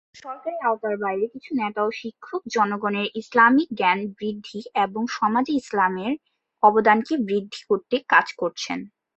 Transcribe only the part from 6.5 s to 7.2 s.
অবদানকে